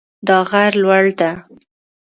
دا 0.27 0.37
غر 0.49 0.71
لوړ 0.83 1.05
ده 1.19 1.31